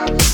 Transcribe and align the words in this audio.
Is 0.00 0.30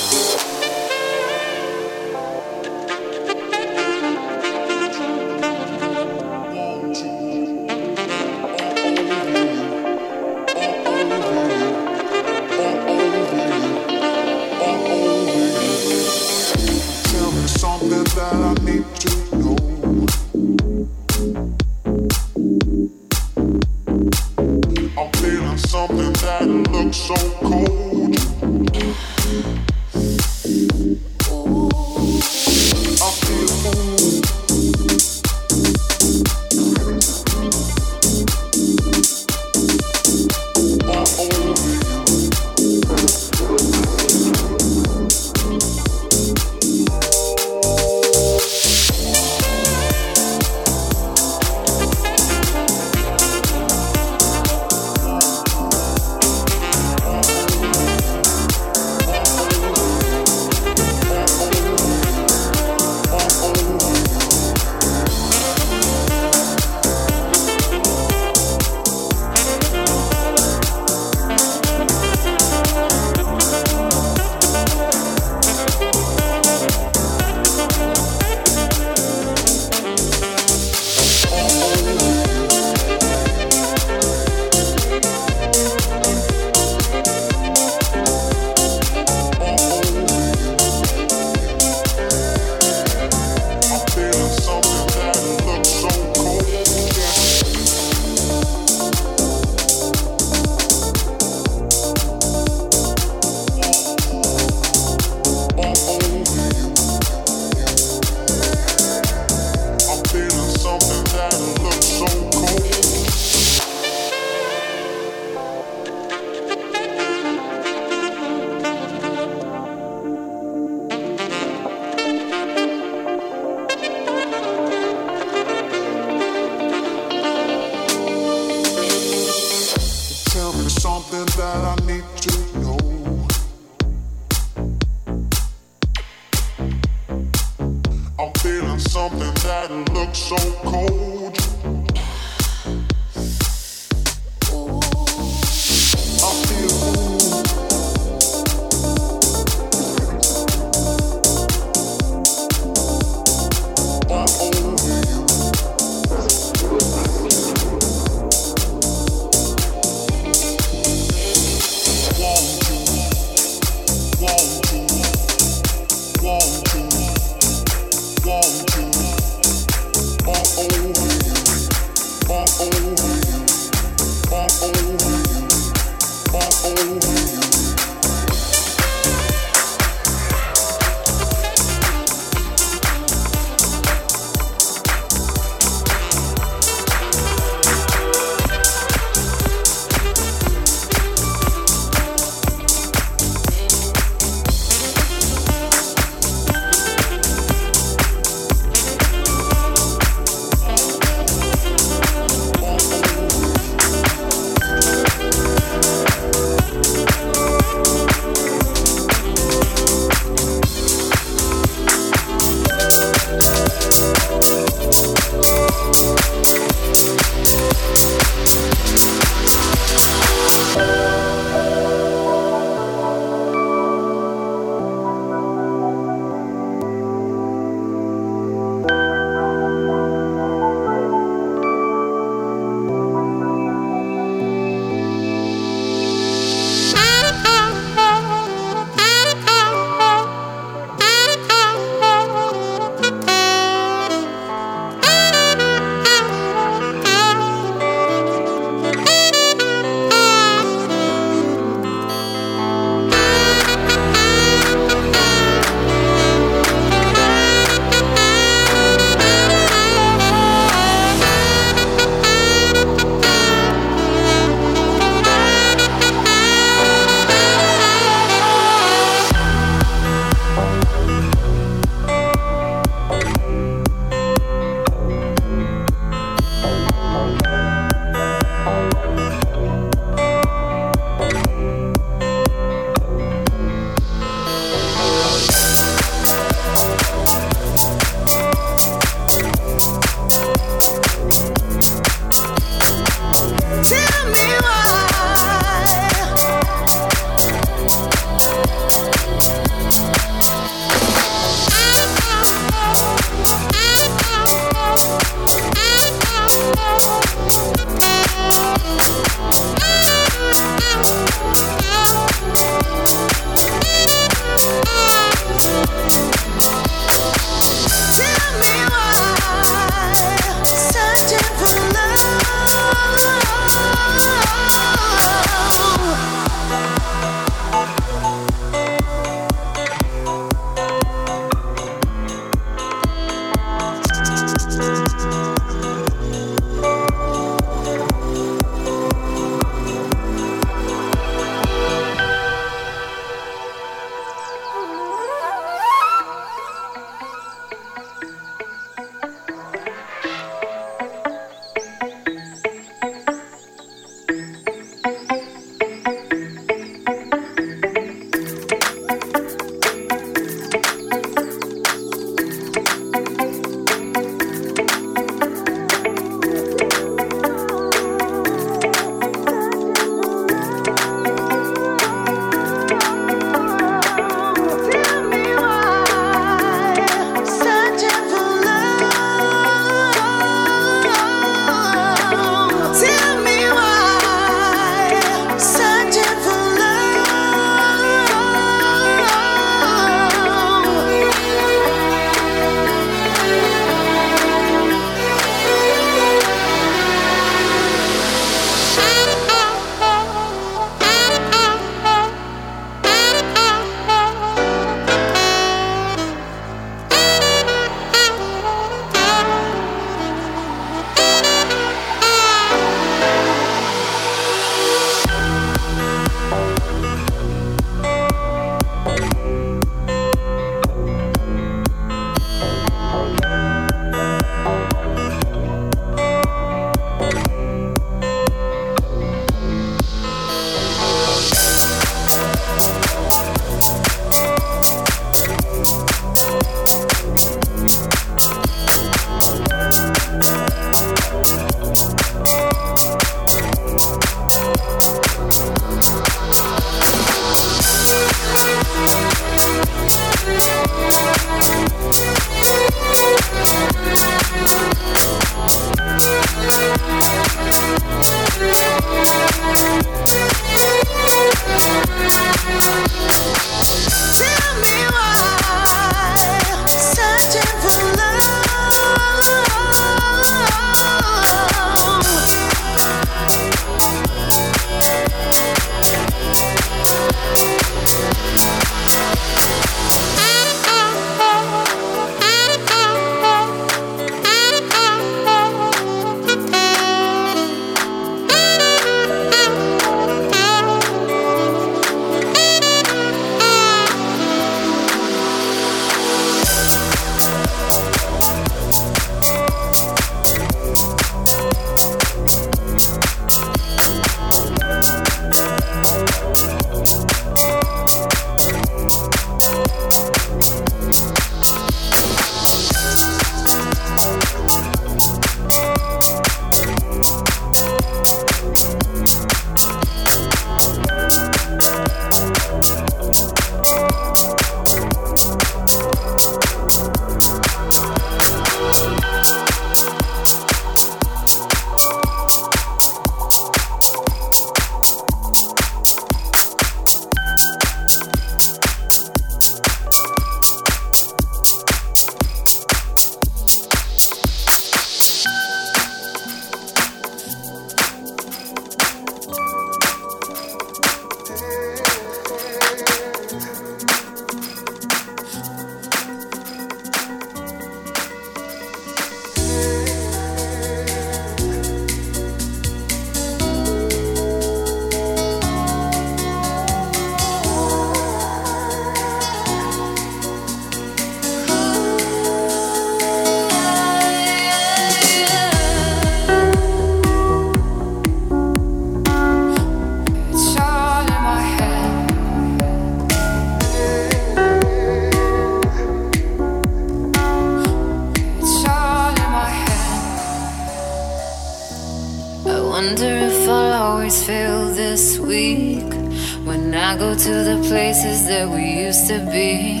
to 597.44 597.62
the 597.62 597.78
places 597.88 598.46
that 598.46 598.66
we 598.66 599.04
used 599.04 599.26
to 599.28 599.38
be. 599.52 600.00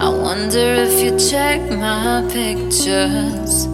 I 0.00 0.08
wonder 0.08 0.68
if 0.86 1.04
you 1.04 1.10
check 1.18 1.60
my 1.68 2.26
pictures 2.32 3.66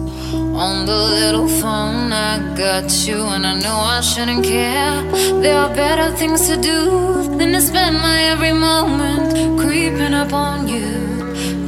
on 0.65 0.85
the 0.85 0.99
little 1.19 1.47
phone. 1.47 2.11
I 2.11 2.33
got 2.57 2.91
you, 3.07 3.19
and 3.35 3.47
I 3.47 3.57
know 3.57 3.77
I 3.97 4.01
shouldn't 4.01 4.43
care. 4.43 5.01
There 5.39 5.57
are 5.57 5.73
better 5.73 6.13
things 6.17 6.45
to 6.49 6.57
do 6.57 7.23
than 7.37 7.53
to 7.53 7.61
spend 7.61 7.95
my 8.01 8.19
every 8.33 8.51
moment 8.51 9.31
creeping 9.61 10.13
up 10.13 10.33
on 10.33 10.67
you, 10.67 10.89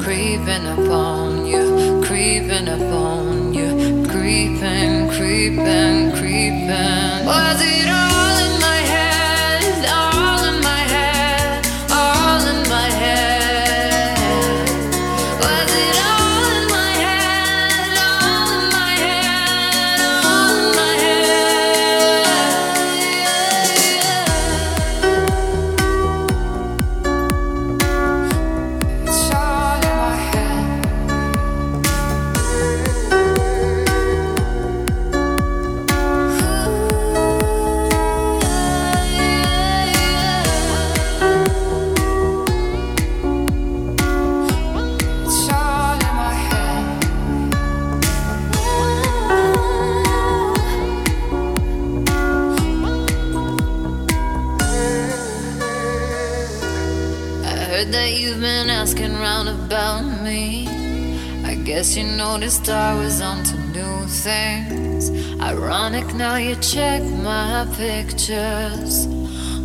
creeping 0.03 0.65
up 0.75 0.89
on 0.89 1.45
you, 1.45 2.03
creeping 2.03 2.67
up 2.67 2.91
on 2.91 3.53
you, 3.53 3.69
creeping, 4.11 5.07
creeping, 5.15 6.11
creeping. 6.11 7.25
Was 7.25 7.61
it 7.61 7.87
all 7.87 8.10
noticed 62.33 62.69
I 62.69 62.95
was 62.95 63.19
onto 63.19 63.57
new 63.77 64.07
things. 64.07 65.11
Ironic 65.41 66.13
now 66.15 66.37
you 66.37 66.55
check 66.55 67.03
my 67.03 67.67
pictures. 67.75 69.05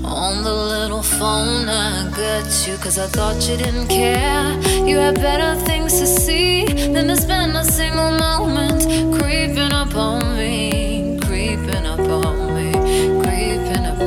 On 0.03 0.43
the 0.43 0.57
little 0.75 1.03
phone, 1.03 1.69
I 1.69 2.11
got 2.11 2.49
you, 2.67 2.77
cause 2.79 2.99
I 2.99 3.07
thought 3.07 3.39
you 3.49 3.57
didn't 3.57 3.87
care. 3.87 4.47
You 4.89 4.97
had 4.99 5.15
better 5.15 5.55
things 5.65 5.93
to 6.01 6.07
see 6.07 6.65
than 6.93 7.07
to 7.07 7.17
spend 7.17 7.57
a 7.57 7.63
single 7.63 8.11
moment 8.27 8.83
creeping 9.17 9.73
up 9.83 9.95
on 9.95 10.37
me, 10.37 11.19
creeping 11.23 11.87
up 11.95 12.01
on 12.01 12.37
me, 12.57 12.73
creeping 13.23 13.85
up 13.93 14.01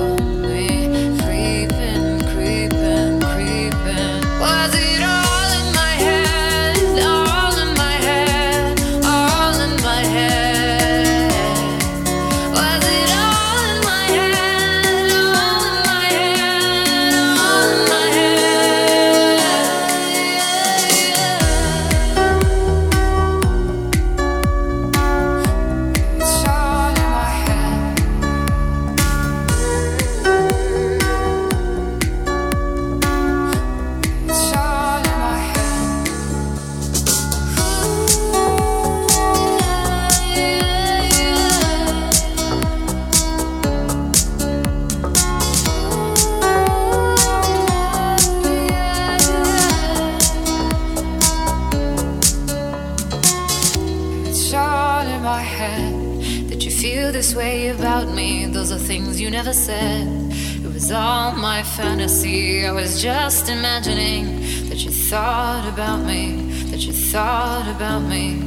fantasy. 62.00 62.66
I 62.66 62.72
was 62.72 63.02
just 63.02 63.50
imagining 63.50 64.40
that 64.70 64.86
you 64.86 64.90
thought 64.92 65.68
about 65.68 65.98
me, 66.06 66.64
that 66.72 66.80
you 66.80 66.94
thought 66.94 67.68
about 67.76 68.00
me. 68.04 68.40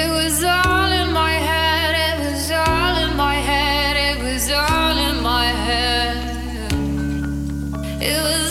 It 0.00 0.08
was 0.08 0.42
all 0.42 0.90
in 0.90 1.12
my 1.12 1.32
head. 1.32 1.92
It 2.08 2.16
was 2.24 2.50
all 2.50 2.96
in 3.04 3.14
my 3.14 3.34
head. 3.34 3.94
It 4.08 4.22
was 4.22 4.50
all 4.50 4.96
in 5.10 5.22
my 5.22 5.46
head. 5.68 6.16
It 8.00 8.20
was 8.28 8.41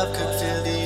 love 0.00 0.16
could 0.16 0.34
fill 0.40 0.62
the 0.62 0.79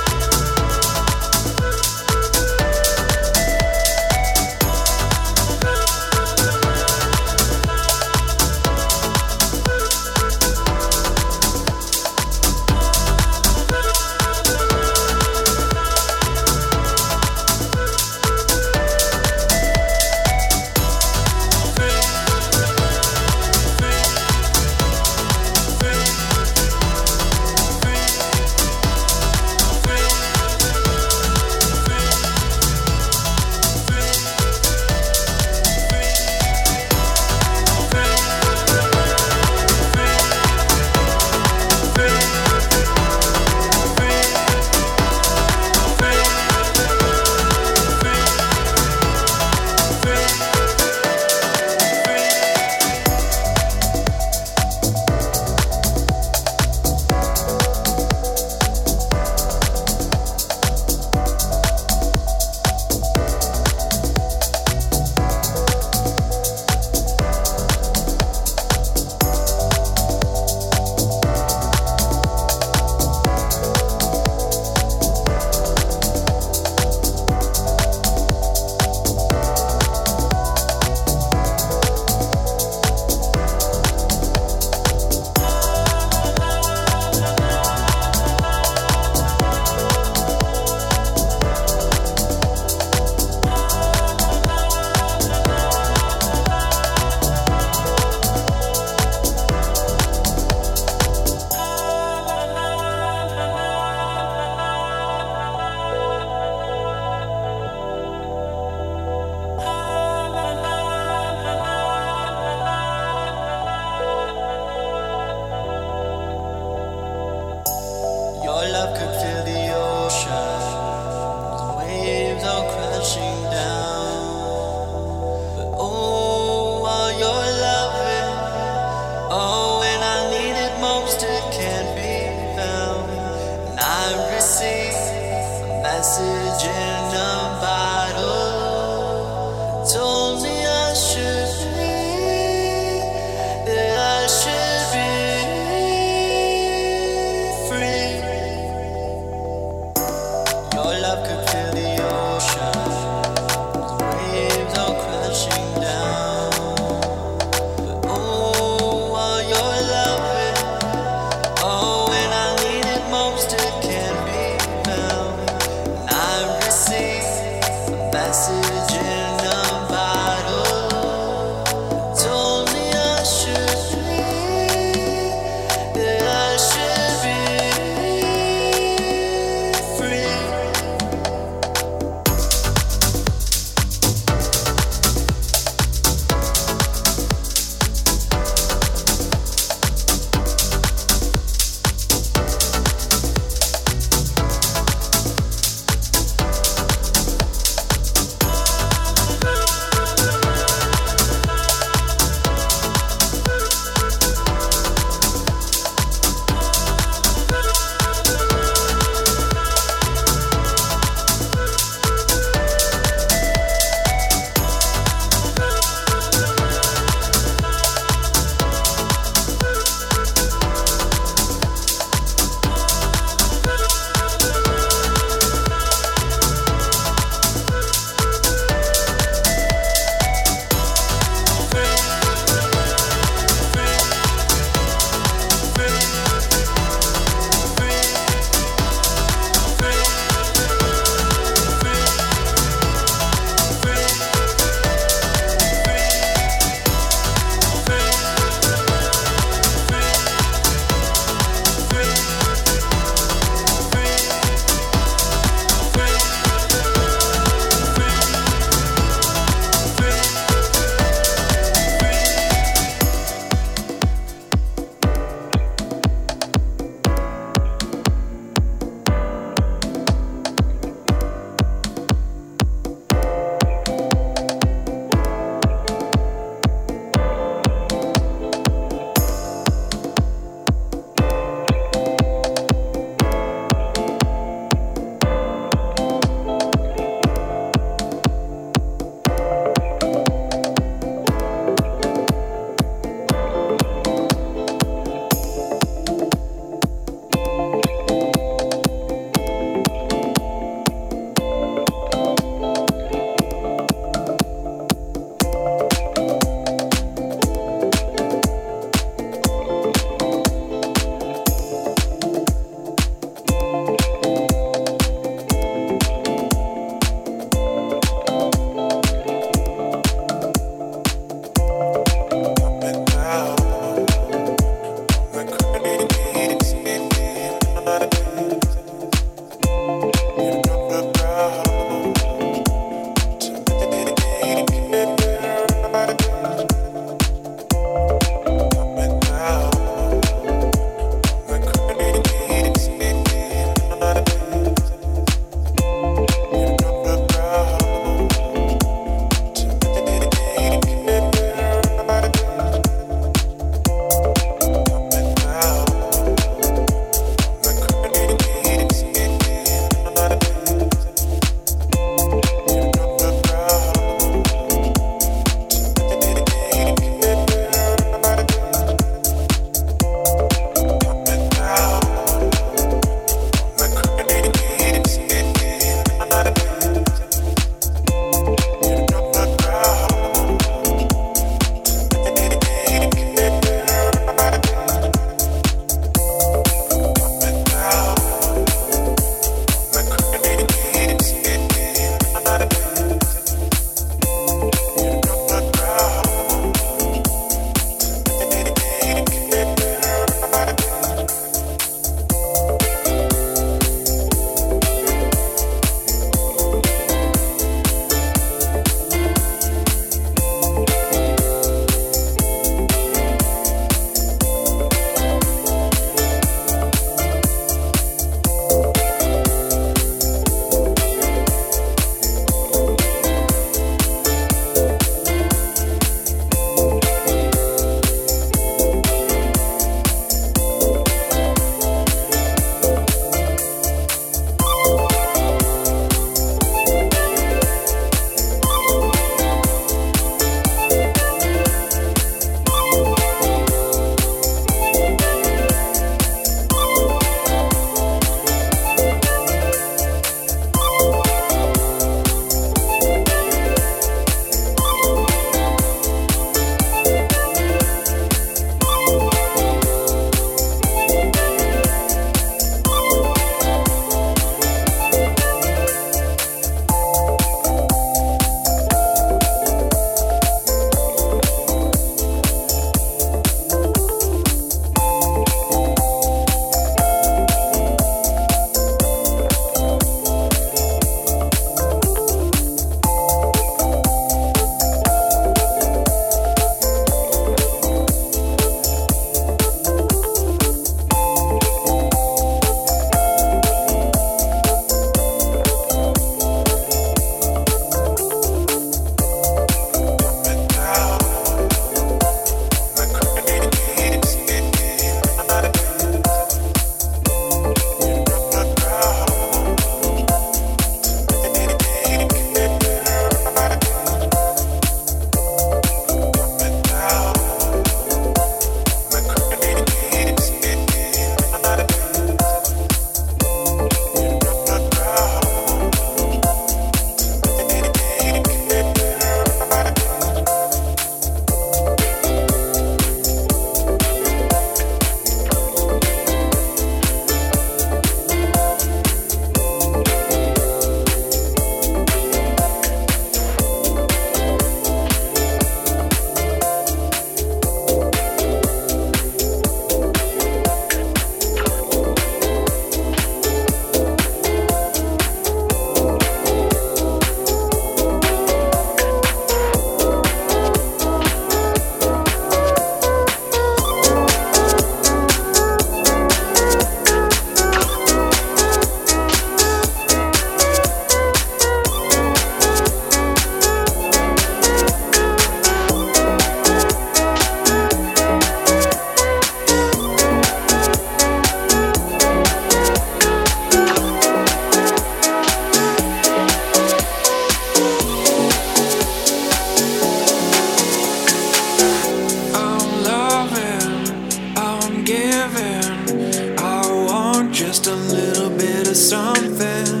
something 599.08 600.00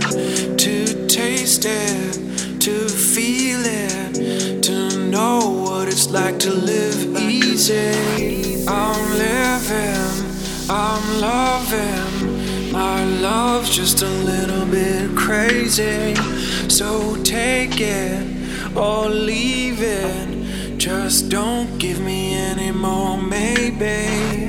to 0.56 1.06
taste 1.06 1.64
it, 1.64 2.60
to 2.60 2.88
feel 2.88 3.60
it, 3.64 4.62
to 4.64 4.98
know 4.98 5.38
what 5.64 5.86
it's 5.86 6.10
like 6.10 6.40
to 6.40 6.50
live 6.50 7.16
easy. 7.16 8.64
I'm 8.66 9.18
living, 9.18 10.26
I'm 10.68 11.20
loving. 11.20 12.72
My 12.72 13.04
love's 13.20 13.70
just 13.76 14.02
a 14.02 14.08
little 14.08 14.66
bit 14.66 15.16
crazy. 15.16 16.16
So 16.68 17.14
take 17.22 17.80
it 17.80 18.76
or 18.76 19.08
leave 19.08 19.82
it. 19.82 20.78
Just 20.78 21.28
don't 21.28 21.78
give 21.78 22.00
me 22.00 22.34
any 22.34 22.72
more, 22.72 23.16
maybe. 23.16 24.45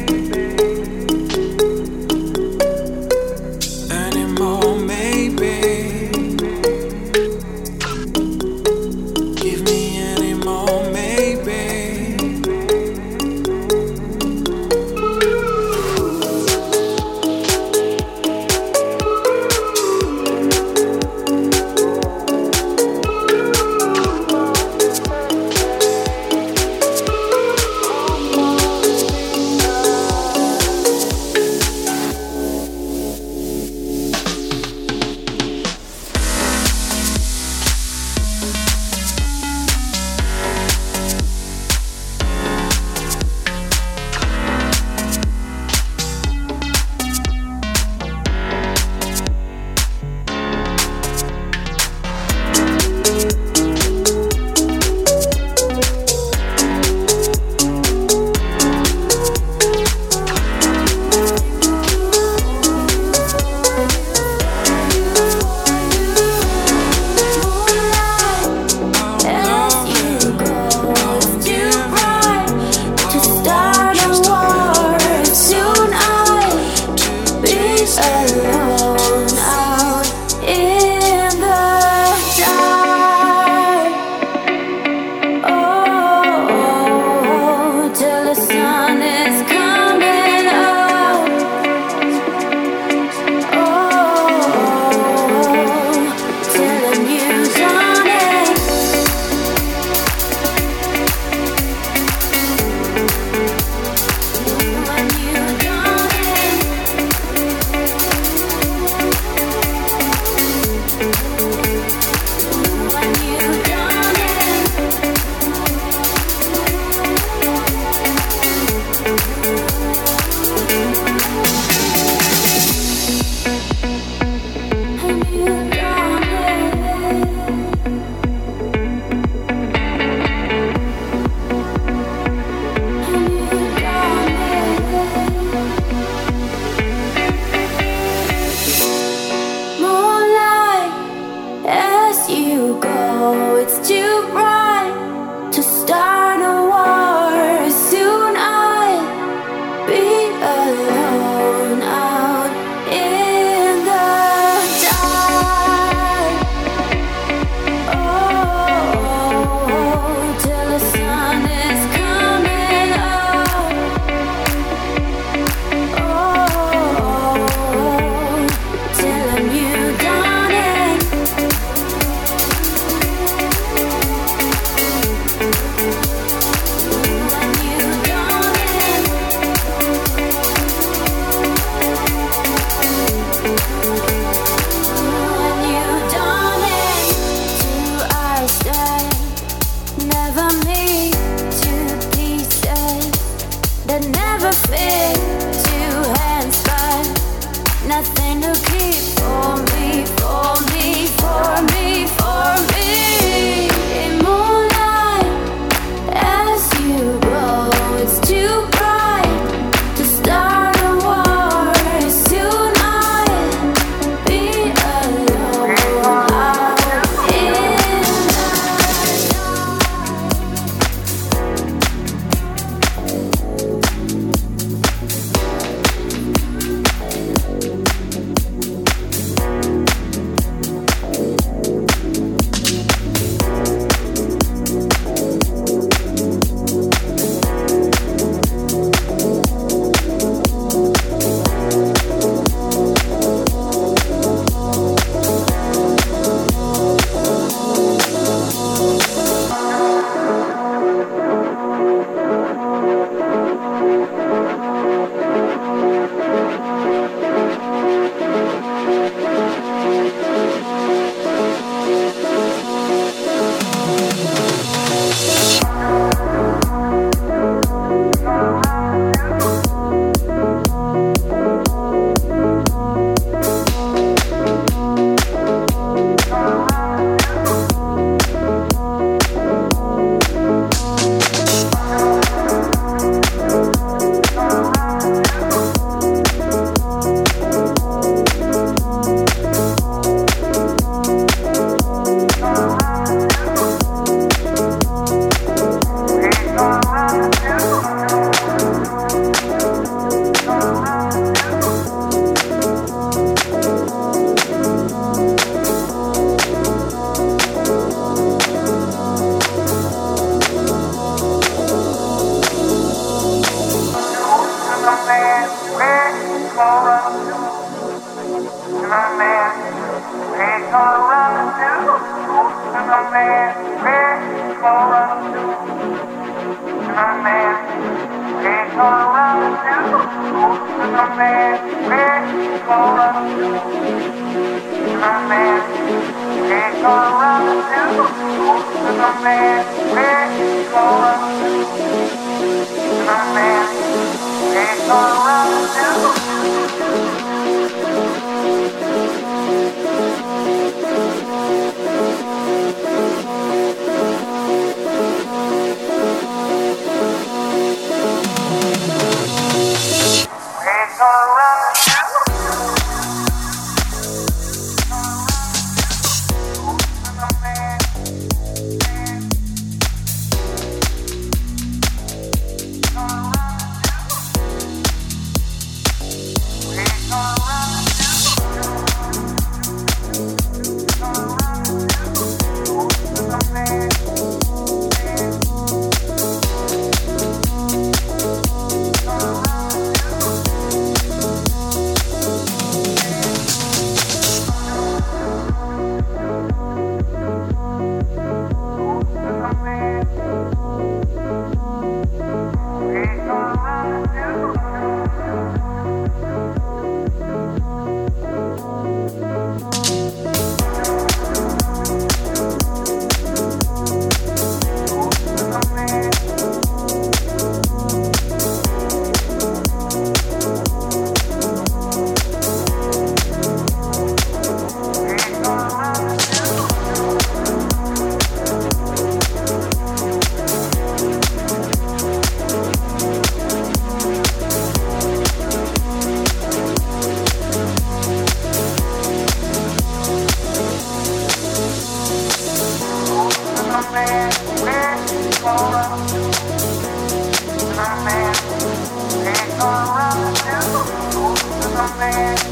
lonely. 451.95 452.46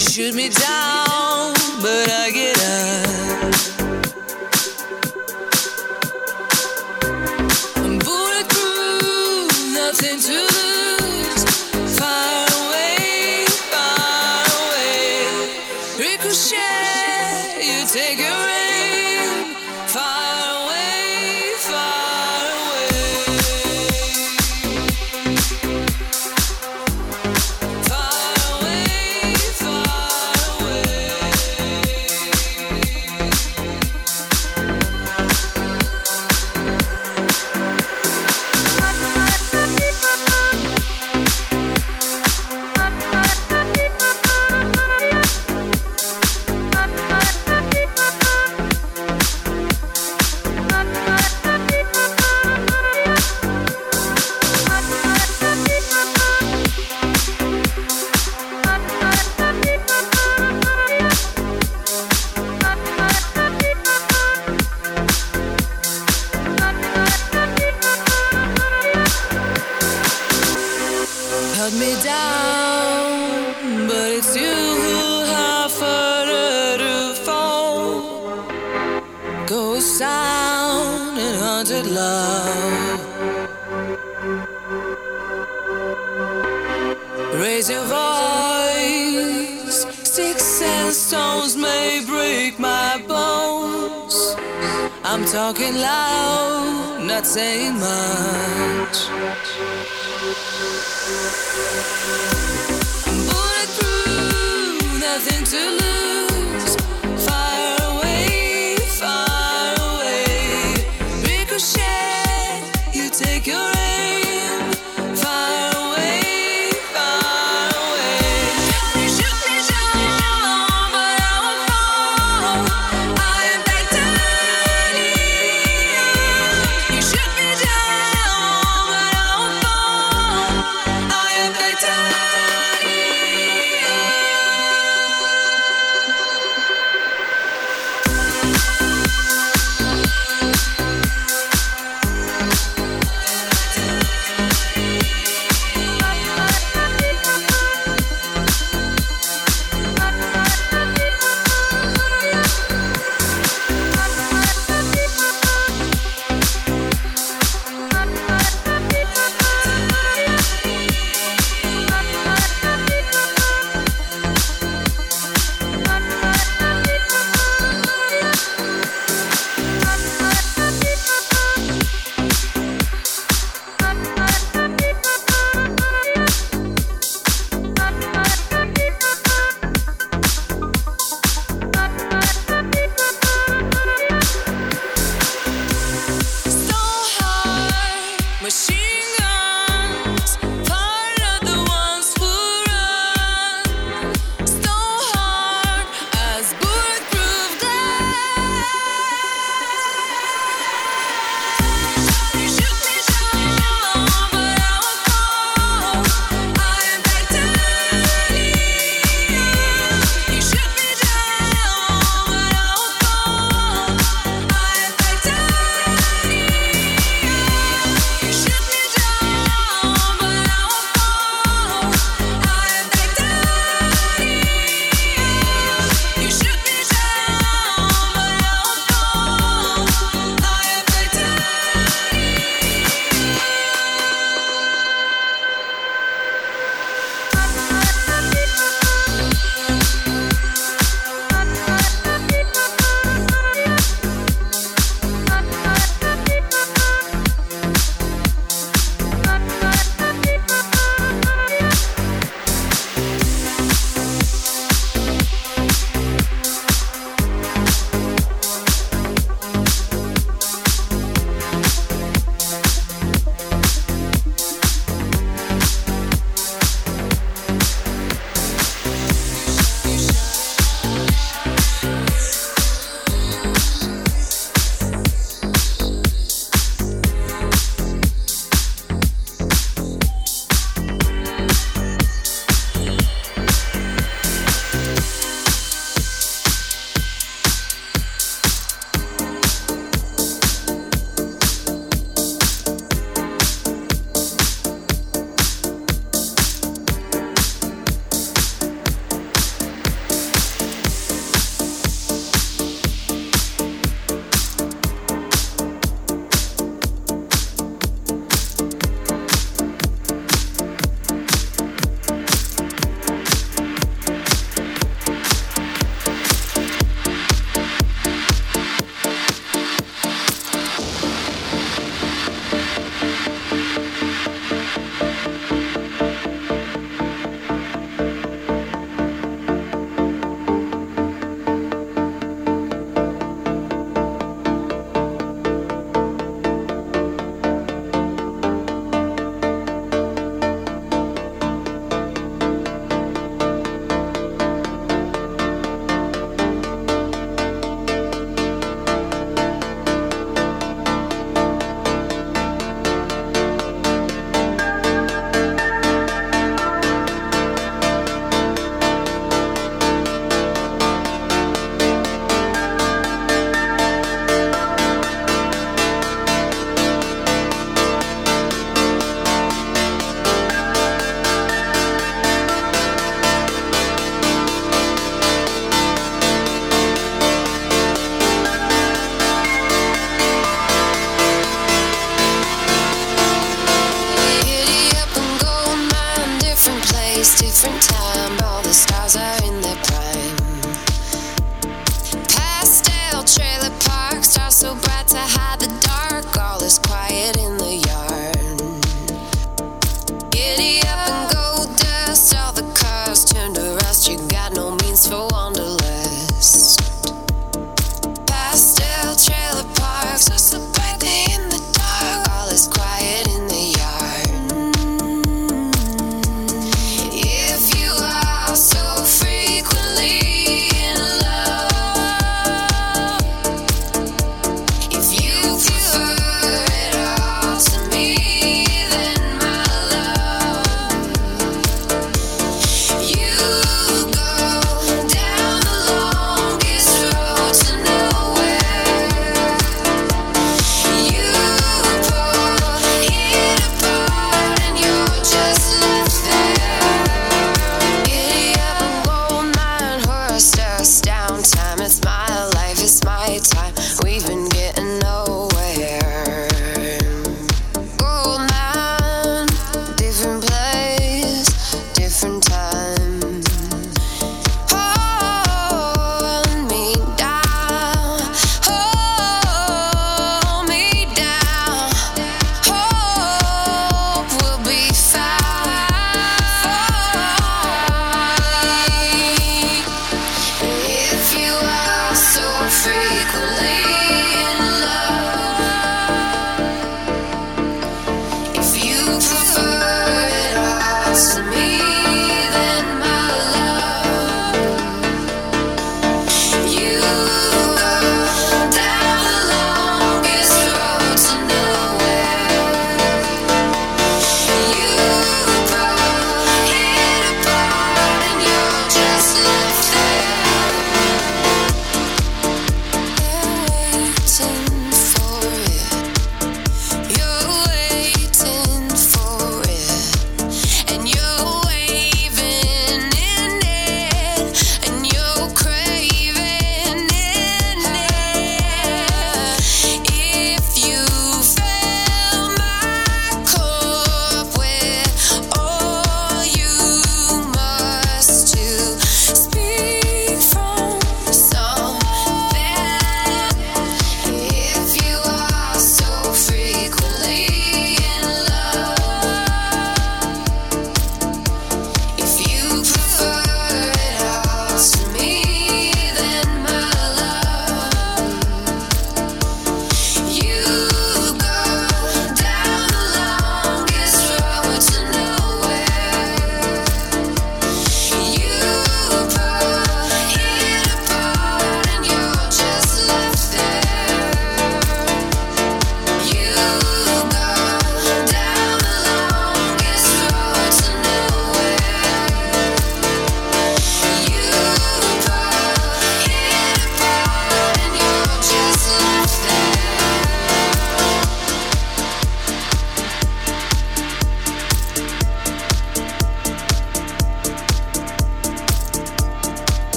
shoot 0.00 0.34
me 0.34 0.48
down, 0.48 1.52
but 1.82 2.08
I 2.08 2.30
get 2.32 2.56
up. 3.54 3.59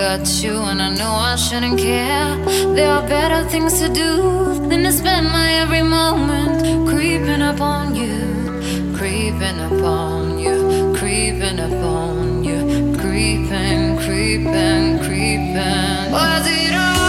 got 0.00 0.42
you, 0.42 0.56
and 0.70 0.80
I 0.80 0.88
know 0.94 1.12
I 1.12 1.36
shouldn't 1.36 1.78
care. 1.78 2.30
There 2.74 2.90
are 2.90 3.06
better 3.06 3.46
things 3.50 3.78
to 3.80 3.88
do 4.02 4.12
than 4.68 4.82
to 4.84 4.92
spend 4.92 5.26
my 5.26 5.48
every 5.62 5.82
moment 5.82 6.88
creeping 6.88 7.42
up 7.42 7.60
on 7.60 7.94
you, 7.94 8.16
creeping 8.96 9.58
up 9.68 9.82
on 9.82 10.38
you, 10.38 10.94
creeping 10.96 11.58
up 11.66 11.84
on 11.84 12.42
you, 12.48 12.60
creeping, 13.02 13.98
creeping, 14.04 14.84
creeping. 15.04 16.12
Was 16.16 16.46
it 16.46 16.74
all? 16.74 16.99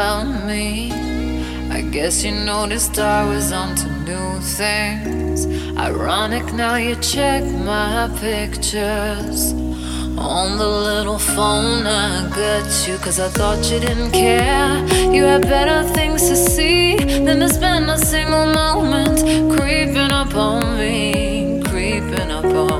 About 0.00 0.46
me. 0.46 0.90
I 1.70 1.82
guess 1.82 2.24
you 2.24 2.32
noticed 2.32 2.98
I 2.98 3.22
was 3.28 3.52
onto 3.52 3.86
new 4.10 4.30
things. 4.40 5.46
Ironic 5.76 6.54
now 6.54 6.76
you 6.76 6.94
check 6.96 7.44
my 7.44 8.08
pictures. 8.18 9.52
On 10.16 10.56
the 10.56 10.70
little 10.88 11.18
phone, 11.18 11.86
I 11.86 12.30
got 12.34 12.88
you 12.88 12.96
cause 13.04 13.20
I 13.20 13.28
thought 13.28 13.62
you 13.70 13.78
didn't 13.78 14.12
care. 14.12 14.72
You 15.14 15.24
had 15.24 15.42
better 15.42 15.86
things 15.92 16.22
to 16.30 16.36
see 16.36 16.96
than 16.96 17.40
to 17.40 17.48
spend 17.50 17.90
a 17.90 17.98
single 17.98 18.46
moment 18.46 19.18
creeping 19.54 20.12
up 20.20 20.34
on 20.34 20.78
me, 20.78 21.60
creeping 21.70 22.30
up 22.38 22.46
on 22.46 22.79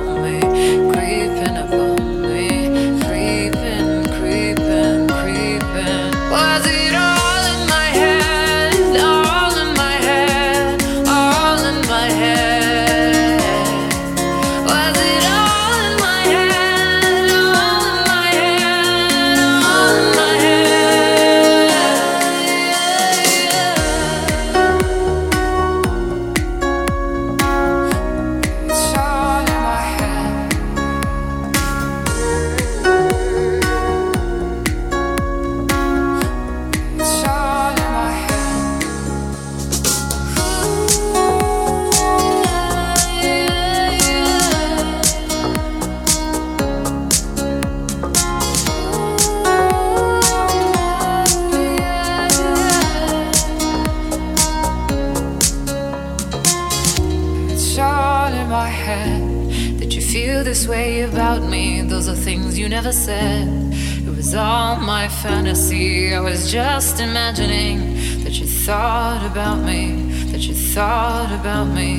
fantasy. 65.41 66.13
I 66.13 66.19
was 66.19 66.51
just 66.51 66.99
imagining 66.99 67.79
that 68.23 68.39
you 68.39 68.45
thought 68.45 69.25
about 69.25 69.57
me, 69.65 70.13
that 70.31 70.41
you 70.41 70.53
thought 70.53 71.31
about 71.31 71.65
me. 71.65 71.93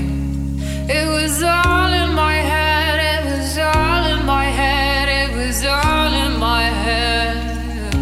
It 0.88 1.08
was 1.08 1.42
all 1.42 1.92
in 1.92 2.14
my 2.14 2.34
head, 2.34 2.98
it 3.14 3.24
was 3.26 3.58
all 3.58 4.04
in 4.14 4.24
my 4.26 4.44
head, 4.44 5.08
it 5.08 5.36
was 5.36 5.64
all 5.64 6.12
in 6.24 6.38
my 6.38 6.62
head. 6.62 7.94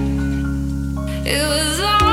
It 1.26 1.46
was 1.48 1.80
all. 1.80 2.09